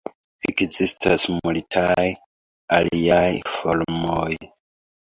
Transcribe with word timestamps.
Ekzistas 0.51 1.27
multaj 1.35 2.09
aliaj 2.79 3.25
formoj. 3.55 4.31